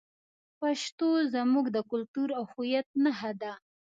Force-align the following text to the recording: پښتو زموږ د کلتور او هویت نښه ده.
پښتو 0.59 1.09
زموږ 1.33 1.65
د 1.75 1.77
کلتور 1.91 2.29
او 2.39 2.43
هویت 2.51 2.87
نښه 3.03 3.31
ده. 3.41 3.51